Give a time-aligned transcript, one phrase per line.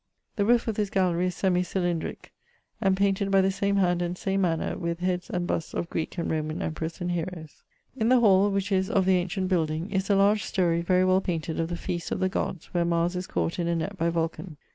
[0.35, 2.31] The roofe of this gallerie is semi cylindrique,
[2.81, 6.17] and painted by the same hand and same manner, with heads and busts of Greek
[6.17, 7.61] and Roman emperours and heroes.
[7.95, 11.21] In the hall (which is of the auncient building) is a large storie very well
[11.21, 14.09] painted of the feastes of the gods, where Mars is caught in a nett by
[14.09, 14.57] Vulcan.